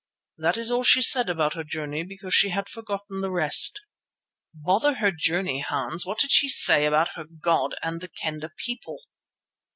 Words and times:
That 0.39 0.57
is 0.57 0.71
all 0.71 0.83
she 0.83 1.03
said 1.03 1.29
about 1.29 1.53
her 1.53 1.63
journey 1.63 2.01
because 2.01 2.33
she 2.33 2.49
had 2.49 2.67
forgotten 2.67 3.21
the 3.21 3.29
rest." 3.29 3.79
"Bother 4.51 4.95
her 4.95 5.11
journey, 5.11 5.59
Hans. 5.59 6.07
What 6.07 6.17
did 6.17 6.31
she 6.31 6.49
say 6.49 6.85
about 6.85 7.09
her 7.09 7.25
god 7.25 7.75
and 7.83 8.01
the 8.01 8.07
Kendah 8.07 8.49
people?" 8.57 8.97